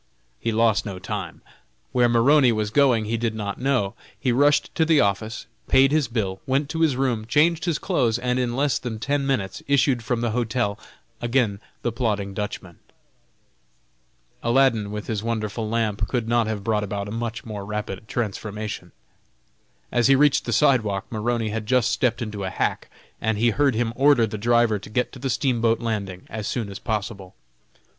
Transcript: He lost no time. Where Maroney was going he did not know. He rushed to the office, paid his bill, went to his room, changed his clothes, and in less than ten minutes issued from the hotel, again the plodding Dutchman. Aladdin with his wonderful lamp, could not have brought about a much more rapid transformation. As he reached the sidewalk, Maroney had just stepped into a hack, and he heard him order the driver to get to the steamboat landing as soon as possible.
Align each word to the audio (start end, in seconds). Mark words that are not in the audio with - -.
He 0.39 0.51
lost 0.51 0.83
no 0.83 0.97
time. 0.97 1.43
Where 1.91 2.09
Maroney 2.09 2.51
was 2.51 2.71
going 2.71 3.05
he 3.05 3.17
did 3.17 3.35
not 3.35 3.59
know. 3.61 3.93
He 4.19 4.31
rushed 4.31 4.73
to 4.73 4.83
the 4.83 4.99
office, 4.99 5.45
paid 5.67 5.91
his 5.91 6.07
bill, 6.07 6.41
went 6.47 6.69
to 6.69 6.81
his 6.81 6.95
room, 6.95 7.27
changed 7.27 7.65
his 7.65 7.77
clothes, 7.77 8.17
and 8.17 8.39
in 8.39 8.55
less 8.55 8.79
than 8.79 8.97
ten 8.97 9.27
minutes 9.27 9.61
issued 9.67 10.03
from 10.03 10.21
the 10.21 10.31
hotel, 10.31 10.79
again 11.21 11.59
the 11.83 11.91
plodding 11.91 12.33
Dutchman. 12.33 12.79
Aladdin 14.41 14.89
with 14.89 15.05
his 15.05 15.21
wonderful 15.21 15.69
lamp, 15.69 16.07
could 16.07 16.27
not 16.27 16.47
have 16.47 16.63
brought 16.63 16.83
about 16.83 17.07
a 17.07 17.11
much 17.11 17.45
more 17.45 17.63
rapid 17.63 18.07
transformation. 18.07 18.93
As 19.91 20.07
he 20.07 20.15
reached 20.15 20.45
the 20.45 20.51
sidewalk, 20.51 21.05
Maroney 21.11 21.49
had 21.49 21.67
just 21.67 21.91
stepped 21.91 22.23
into 22.23 22.43
a 22.43 22.49
hack, 22.49 22.89
and 23.21 23.37
he 23.37 23.51
heard 23.51 23.75
him 23.75 23.93
order 23.95 24.25
the 24.25 24.39
driver 24.39 24.79
to 24.79 24.89
get 24.89 25.11
to 25.11 25.19
the 25.19 25.29
steamboat 25.29 25.79
landing 25.79 26.23
as 26.27 26.47
soon 26.47 26.71
as 26.71 26.79
possible. 26.79 27.35